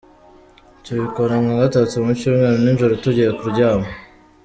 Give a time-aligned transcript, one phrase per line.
[0.83, 3.87] Tubikora nka gatatu mu cyumweru nijoro tugiye kuryama.